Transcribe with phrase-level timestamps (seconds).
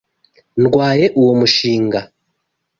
[0.61, 1.99] Ndwanya uwo mushinga.